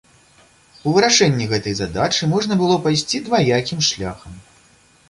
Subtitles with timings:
[0.87, 4.33] У вырашэнні гэтай задачы можна было пайсці дваякім шляхам.